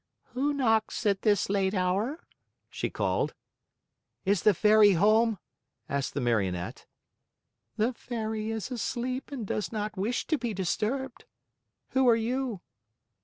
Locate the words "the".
4.41-4.55, 6.15-6.19, 7.77-7.93